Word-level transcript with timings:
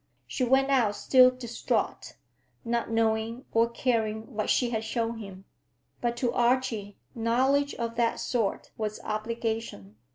She 0.25 0.43
went 0.43 0.71
out 0.71 0.95
still 0.95 1.29
distraught, 1.29 2.13
not 2.65 2.89
knowing 2.89 3.45
or 3.51 3.69
caring 3.69 4.33
what 4.33 4.49
she 4.49 4.71
had 4.71 4.83
shown 4.83 5.19
him. 5.19 5.45
But 6.01 6.17
to 6.17 6.33
Archie 6.33 6.97
knowledge 7.13 7.75
of 7.75 7.97
that 7.97 8.19
sort 8.19 8.71
was 8.79 8.99
obligation. 9.03 9.97